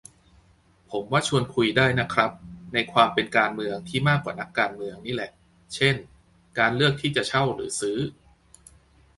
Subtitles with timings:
[0.91, 2.31] ผมว่าชวนคุยได้นะครับ
[2.73, 5.31] ในความเป็นการเมือง ที่มากกว่านักการเมือง นี่แหละ
[5.75, 5.95] เช่น
[6.59, 7.97] การเลือกที่จะเช่าหรือซื้อ